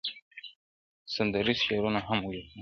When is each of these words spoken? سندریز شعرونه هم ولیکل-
سندریز 1.15 1.57
شعرونه 1.67 1.99
هم 2.07 2.19
ولیکل- 2.25 2.49